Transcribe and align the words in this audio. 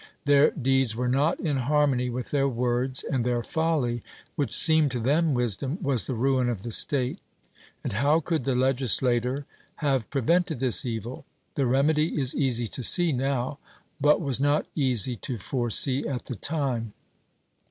Their 0.25 0.49
deeds 0.49 0.95
were 0.95 1.07
not 1.07 1.39
in 1.39 1.57
harmony 1.57 2.09
with 2.09 2.31
their 2.31 2.47
words, 2.47 3.03
and 3.03 3.23
their 3.23 3.43
folly, 3.43 4.01
which 4.35 4.51
seemed 4.51 4.89
to 4.93 4.99
them 4.99 5.35
wisdom, 5.35 5.77
was 5.79 6.05
the 6.05 6.15
ruin 6.15 6.49
of 6.49 6.63
the 6.63 6.71
state. 6.71 7.19
And 7.83 7.93
how 7.93 8.19
could 8.19 8.43
the 8.43 8.55
legislator 8.55 9.45
have 9.75 10.09
prevented 10.09 10.59
this 10.59 10.85
evil? 10.87 11.23
the 11.53 11.67
remedy 11.67 12.19
is 12.19 12.33
easy 12.33 12.65
to 12.69 12.81
see 12.81 13.11
now, 13.11 13.59
but 13.99 14.19
was 14.19 14.39
not 14.39 14.65
easy 14.73 15.15
to 15.17 15.37
foresee 15.37 16.07
at 16.07 16.25
the 16.25 16.35
time. 16.35 16.93